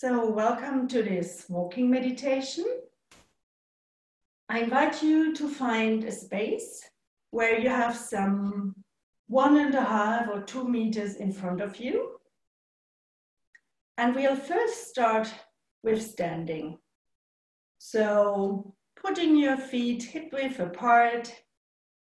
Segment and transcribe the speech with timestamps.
[0.00, 2.64] So welcome to this walking meditation.
[4.48, 6.88] I invite you to find a space
[7.32, 8.76] where you have some
[9.26, 12.20] one and a half or two meters in front of you.
[13.96, 15.34] And we'll first start
[15.82, 16.78] with standing.
[17.78, 21.34] So putting your feet hip width apart,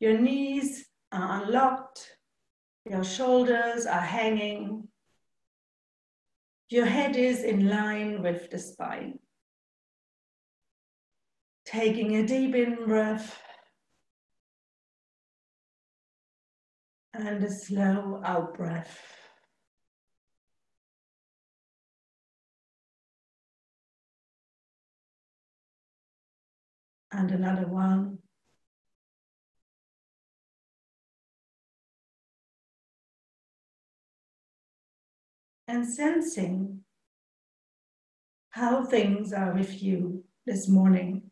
[0.00, 2.10] your knees are unlocked,
[2.90, 4.87] your shoulders are hanging,
[6.68, 9.18] your head is in line with the spine.
[11.64, 13.38] Taking a deep in breath
[17.14, 18.98] and a slow out breath.
[27.10, 28.18] And another one.
[35.68, 36.80] And sensing
[38.50, 41.30] how things are with you this morning.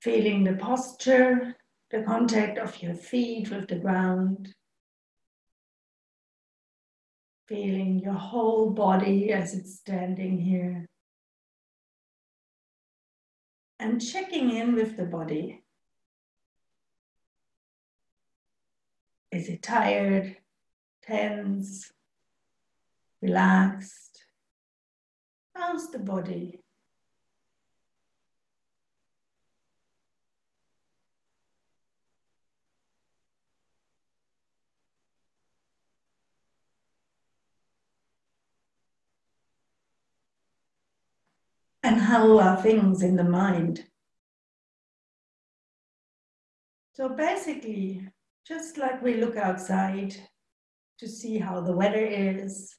[0.00, 1.56] Feeling the posture,
[1.90, 4.52] the contact of your feet with the ground.
[7.46, 10.86] Feeling your whole body as it's standing here.
[13.78, 15.63] And checking in with the body.
[19.34, 20.36] Is it tired,
[21.02, 21.90] tense,
[23.20, 24.26] relaxed?
[25.56, 26.60] How's the body?
[41.82, 43.84] And how are things in the mind?
[46.92, 48.06] So basically,
[48.46, 50.14] just like we look outside
[50.98, 52.76] to see how the weather is,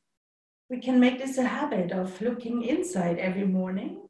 [0.69, 4.07] we can make this a habit of looking inside every morning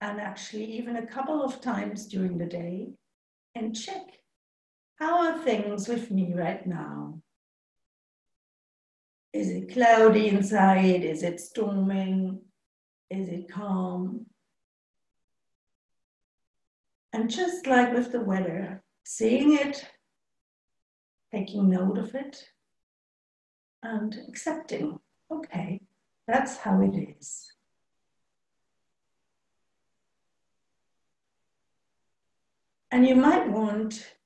[0.00, 2.88] and actually even a couple of times during the day
[3.54, 4.20] and check
[5.00, 7.22] how are things with me right now?
[9.32, 11.04] Is it cloudy inside?
[11.04, 12.42] Is it storming?
[13.08, 14.26] Is it calm?
[17.14, 19.86] And just like with the weather, seeing it
[21.32, 22.50] taking note of it
[23.82, 24.98] and accepting,
[25.30, 25.80] okay,
[26.26, 27.52] that's how it is.
[32.90, 34.16] And you might want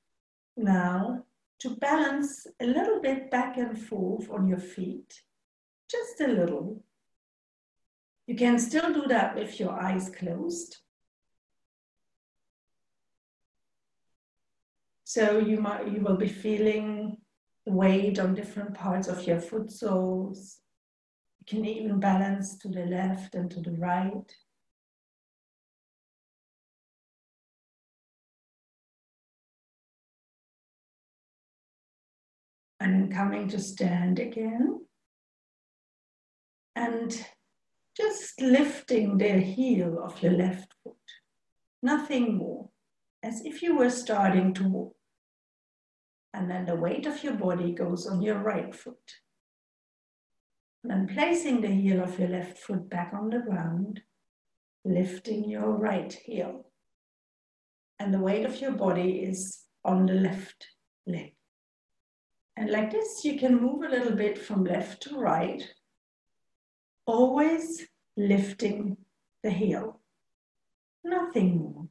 [0.57, 1.23] now
[1.59, 5.21] to balance a little bit back and forth on your feet,
[5.89, 6.83] just a little.
[8.27, 10.77] You can still do that with your eyes closed.
[15.15, 17.15] So you might you will be feeling
[17.65, 20.57] weight on different parts of your foot soles.
[21.39, 24.29] You can even balance to the left and to the right.
[32.81, 34.81] And coming to stand again.
[36.75, 37.25] And
[37.95, 41.07] just lifting the heel of your left foot.
[41.81, 42.67] Nothing more.
[43.23, 44.95] As if you were starting to walk
[46.35, 49.13] and then the weight of your body goes on your right foot.
[50.83, 54.01] And then placing the heel of your left foot back on the ground,
[54.83, 56.65] lifting your right heel.
[57.99, 60.67] And the weight of your body is on the left
[61.07, 61.33] leg.
[62.57, 65.63] And like this, you can move a little bit from left to right,
[67.05, 68.97] always lifting
[69.41, 70.01] the heel.
[71.03, 71.84] Nothing more.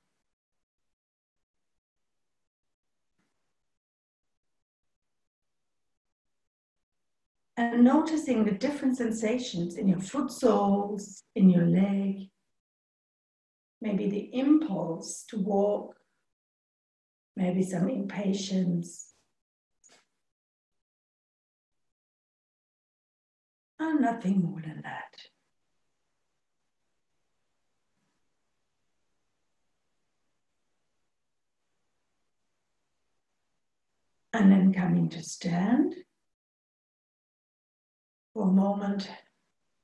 [7.57, 12.29] And noticing the different sensations in your foot soles, in your leg,
[13.81, 15.95] maybe the impulse to walk,
[17.37, 19.13] maybe some impatience.
[23.79, 25.15] And nothing more than that.
[34.33, 35.95] And then coming to stand
[38.35, 39.09] for a moment,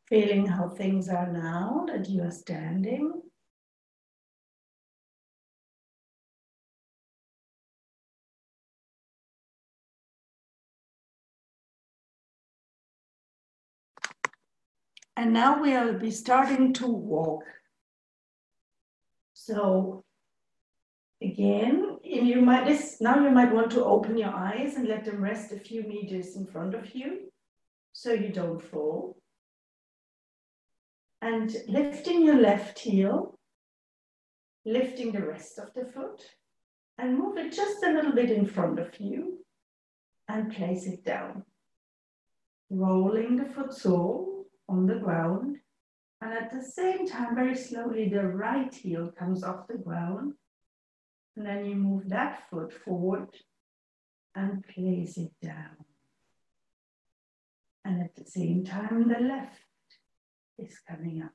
[0.09, 3.23] feeling how things are now that you are standing.
[15.17, 17.45] And now we'll be starting to walk.
[19.35, 20.03] So
[21.23, 25.23] again, you might this now you might want to open your eyes and let them
[25.23, 27.31] rest a few meters in front of you.
[27.93, 29.17] So you don't fall.
[31.23, 33.39] And lifting your left heel,
[34.65, 36.23] lifting the rest of the foot,
[36.99, 39.45] and move it just a little bit in front of you
[40.29, 41.45] and place it down.
[42.71, 45.57] Rolling the foot sole on the ground,
[46.23, 50.35] and at the same time, very slowly, the right heel comes off the ground.
[51.37, 53.31] And then you move that foot forward
[54.35, 55.77] and place it down.
[57.85, 59.61] And at the same time, the left
[60.59, 61.33] is coming up.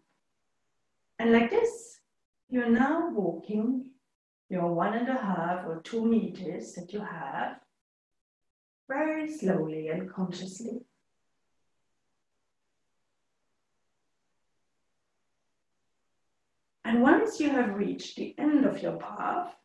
[1.20, 2.00] And like this,
[2.50, 3.92] you're now walking
[4.50, 7.58] your one and a half or two meters that you have
[8.88, 10.82] very slowly and consciously.
[16.84, 19.56] And once you have reached the end of your path,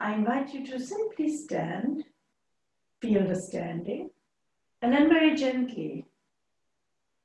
[0.00, 2.04] I invite you to simply stand,
[3.02, 4.10] feel the standing,
[4.82, 6.06] and then very gently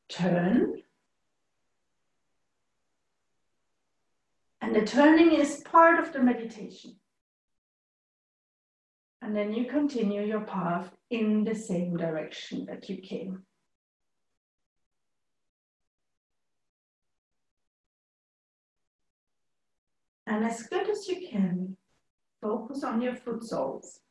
[0.07, 0.83] turn.
[4.61, 6.95] And the turning is part of the meditation.
[9.21, 13.43] And then you continue your path in the same direction that you came.
[20.27, 21.77] And as good as you can,
[22.41, 24.01] focus on your foot soles.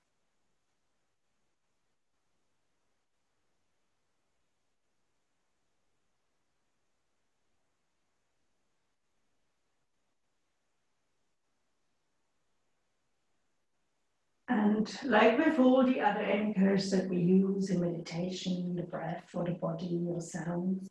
[14.49, 19.45] And like with all the other anchors that we use in meditation, the breath or
[19.45, 20.87] the body or sounds,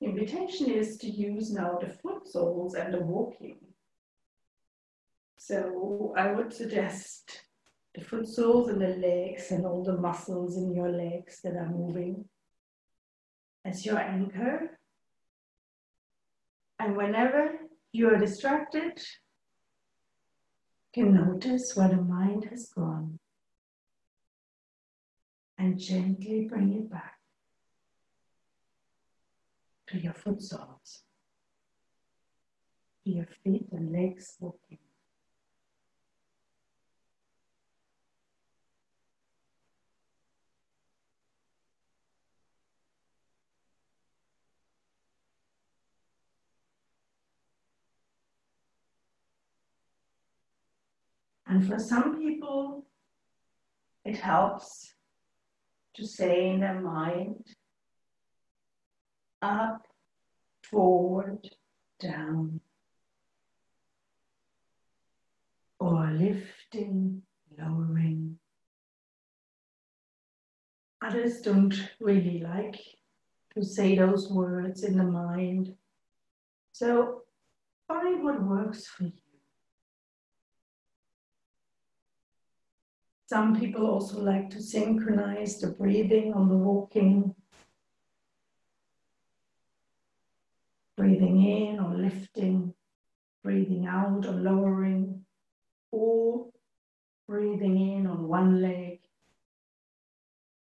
[0.00, 3.56] the invitation is to use now the foot soles and the walking.
[5.38, 7.44] So I would suggest
[7.94, 11.70] the foot soles and the legs and all the muscles in your legs that are
[11.70, 12.26] moving
[13.64, 14.78] as your anchor.
[16.78, 17.60] And whenever
[17.92, 19.00] you are distracted,
[20.94, 23.18] can notice where the mind has gone
[25.58, 27.18] and gently bring it back
[29.88, 31.02] to your foot soles,
[33.04, 34.78] to your feet and legs walking.
[51.54, 52.84] And for some people,
[54.04, 54.92] it helps
[55.94, 57.46] to say in their mind
[59.40, 59.86] up,
[60.64, 61.48] forward,
[62.00, 62.60] down,
[65.78, 67.22] or lifting,
[67.56, 68.40] lowering.
[71.02, 72.80] Others don't really like
[73.54, 75.76] to say those words in the mind.
[76.72, 77.22] So
[77.86, 79.23] find what works for you.
[83.26, 87.34] Some people also like to synchronize the breathing on the walking.
[90.96, 92.74] Breathing in or lifting,
[93.42, 95.24] breathing out or lowering,
[95.90, 96.48] or
[97.26, 99.00] breathing in on one leg,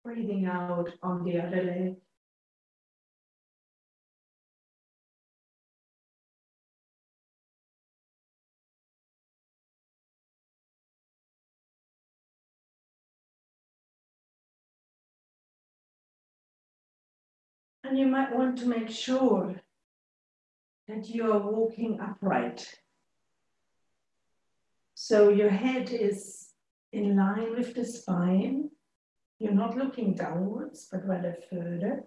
[0.05, 1.97] breathing out on the other leg.
[18.01, 19.61] You might want to make sure
[20.89, 22.67] that you are walking upright.
[24.95, 26.49] So your head is
[26.93, 28.71] in line with the spine.
[29.39, 32.05] You're not looking downwards, but rather further.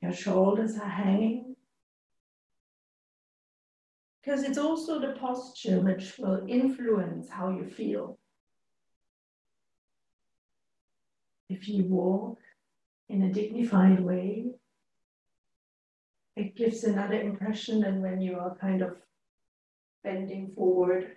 [0.00, 1.54] Your shoulders are hanging.
[4.20, 8.18] Because it's also the posture which will influence how you feel.
[11.52, 12.38] If you walk
[13.08, 14.46] in a dignified way,
[16.34, 18.96] it gives another impression than when you are kind of
[20.02, 21.16] bending forward.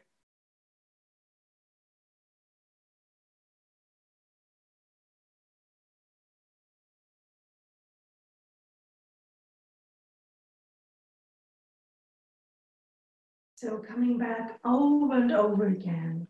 [13.55, 16.27] So coming back over and over again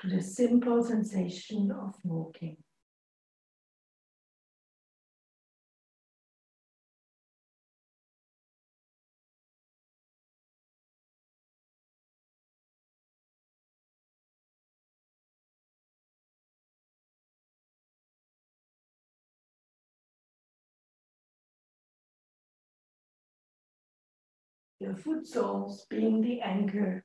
[0.00, 2.58] to the simple sensation of walking.
[24.86, 27.04] Your foot soles being the anchor,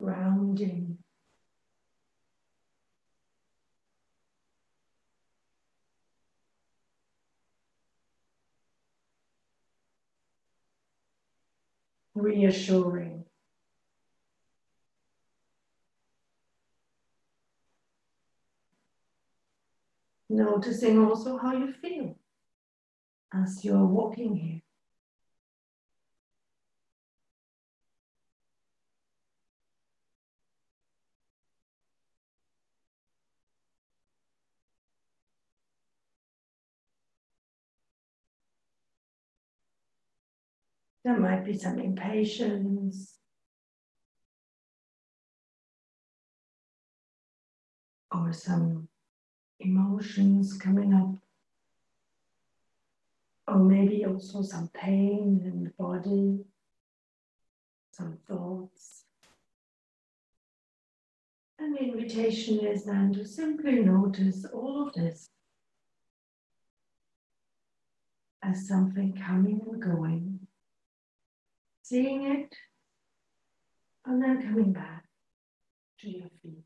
[0.00, 0.96] grounding.
[12.14, 13.26] Reassuring.
[20.30, 22.16] Noticing also how you feel
[23.34, 24.62] as you're walking here.
[41.04, 43.14] There might be some impatience.
[48.12, 48.88] Or some
[49.60, 51.14] emotions coming up.
[53.46, 56.44] Or maybe also some pain in the body,
[57.92, 59.04] some thoughts.
[61.58, 65.28] And the invitation is then to simply notice all of this
[68.42, 70.29] as something coming and going,
[71.90, 72.54] seeing it,
[74.06, 75.02] and then coming back
[75.98, 76.62] to your feet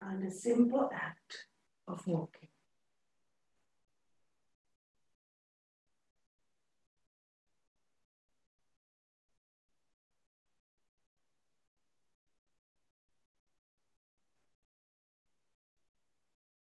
[0.00, 1.44] and a simple act
[1.86, 2.48] of walking.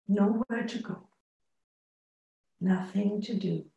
[0.07, 1.09] Nowhere to go,
[2.61, 3.70] nothing to do.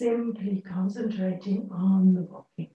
[0.00, 2.70] Simply concentrating on the walking.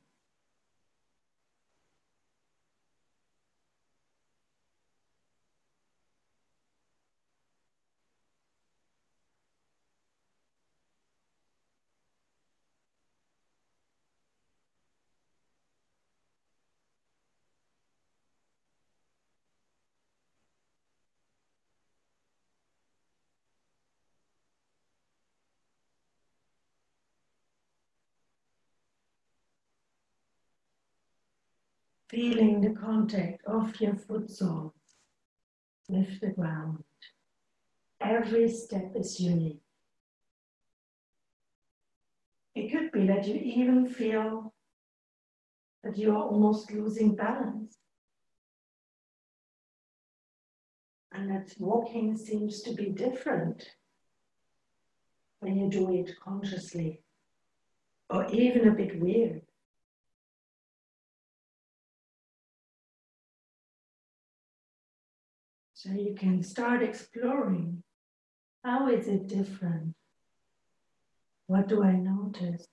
[32.09, 34.73] Feeling the contact of your foot soles
[35.89, 36.83] with the ground.
[38.01, 39.61] Every step is unique.
[42.53, 44.53] It could be that you even feel
[45.83, 47.77] that you are almost losing balance.
[51.11, 53.63] And that walking seems to be different
[55.39, 57.01] when you do it consciously,
[58.09, 59.44] or even a bit weird.
[65.77, 67.83] So you can start exploring
[68.63, 69.93] how is it different?
[71.47, 72.65] What do I notice?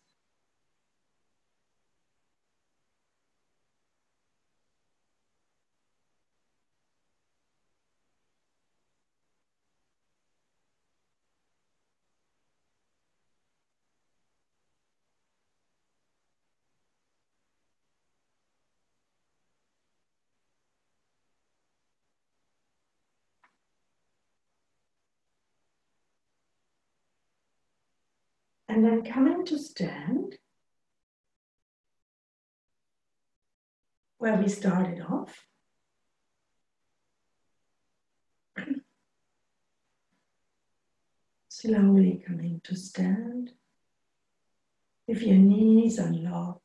[28.69, 30.38] And then coming to stand,
[34.19, 35.47] where we started off.
[41.49, 43.52] Slowly coming to stand.
[45.09, 46.62] If your knees are locked,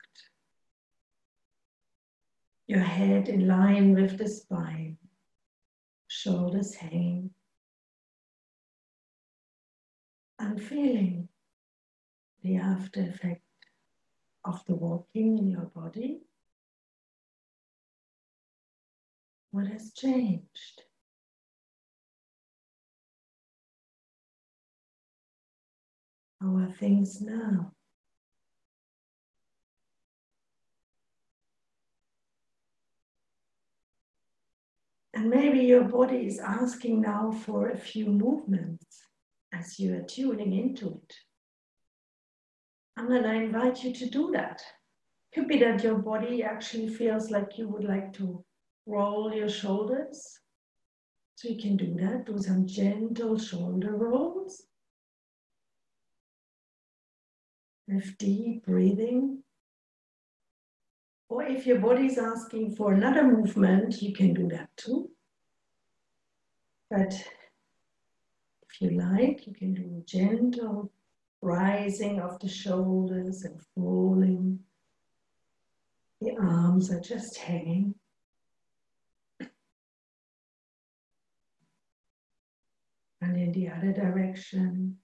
[2.67, 4.97] your head in line with the spine,
[6.07, 7.31] shoulders hanging,
[10.37, 11.29] and feeling
[12.43, 13.41] the after effect
[14.45, 16.21] of the walking in your body?
[19.51, 20.83] What has changed?
[26.41, 27.73] How are things now?
[35.13, 39.01] And maybe your body is asking now for a few movements
[39.51, 41.15] as you are tuning into it.
[42.97, 44.63] And then I invite you to do that.
[45.33, 48.43] Could be that your body actually feels like you would like to
[48.87, 50.39] roll your shoulders.
[51.35, 52.25] So you can do that.
[52.25, 54.63] Do some gentle shoulder rolls.
[57.87, 59.43] With deep breathing.
[61.29, 65.11] Or if your body is asking for another movement, you can do that too.
[66.89, 67.13] But
[68.61, 70.91] if If you like, you can do gentle
[71.41, 74.59] rising of the shoulders and falling.
[76.21, 77.95] The arms are just hanging.
[83.21, 84.97] And in the other direction.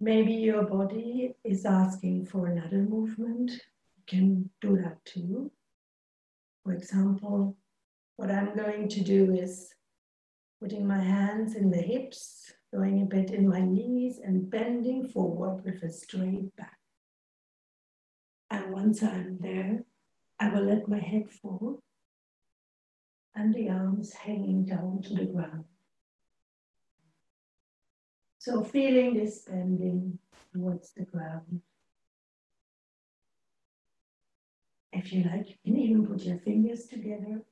[0.00, 3.52] Maybe your body is asking for another movement.
[4.06, 5.50] Can do that too.
[6.62, 7.56] For example,
[8.16, 9.74] what I'm going to do is
[10.60, 15.64] putting my hands in the hips, going a bit in my knees and bending forward
[15.64, 16.78] with a straight back.
[18.50, 19.84] And once I'm there,
[20.38, 21.82] I will let my head fall
[23.34, 25.64] and the arms hanging down to the ground.
[28.38, 30.18] So feeling this bending
[30.52, 31.62] towards the ground.
[34.96, 37.42] If you like, you can even put your fingers together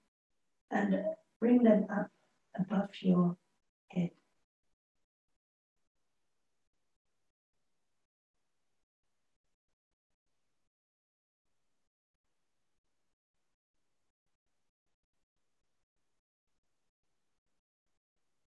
[0.70, 1.04] and
[1.40, 2.08] bring them up
[2.56, 3.37] above your
[3.88, 4.11] head.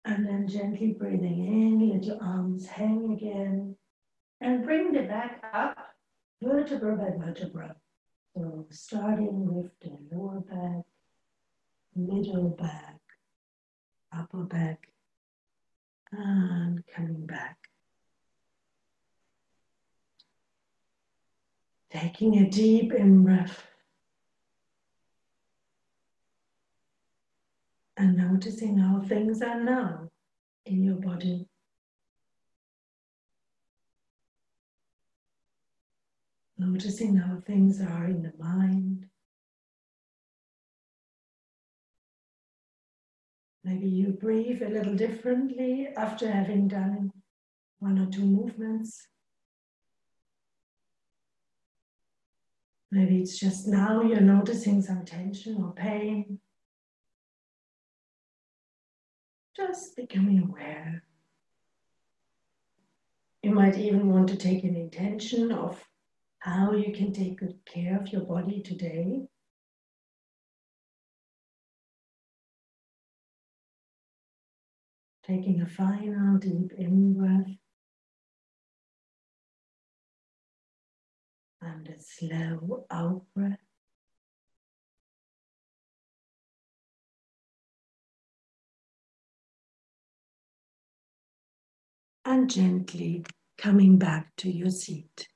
[0.04, 3.76] And then gently breathing in, let your arms hang again.
[4.40, 5.78] And bring the back up,
[6.40, 7.74] vertebra by vertebra.
[8.34, 10.84] So starting with the lower back,
[11.94, 12.98] middle back,
[14.12, 14.88] upper back,
[16.10, 17.58] and coming back.
[21.90, 23.64] Taking a deep in breath.
[27.96, 30.10] and noticing how things are now
[30.66, 31.46] in your body.
[36.56, 39.06] Noticing how things are in the mind.
[43.64, 47.10] Maybe you breathe a little differently after having done
[47.78, 49.08] one or two movements.
[52.90, 56.38] Maybe it's just now you're noticing some tension or pain.
[59.56, 61.02] just becoming aware.
[63.42, 65.82] You might even want to take an intention of
[66.44, 69.22] how you can take good care of your body today.
[75.26, 77.56] Taking a final deep in breath
[81.62, 83.58] and a slow out breath.
[92.26, 93.22] and gently
[93.58, 95.28] coming back to your seat.